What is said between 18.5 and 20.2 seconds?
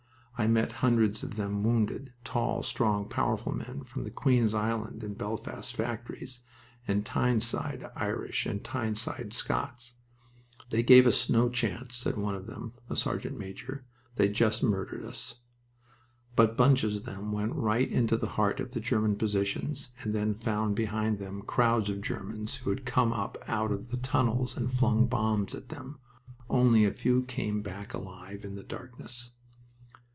of the German positions, and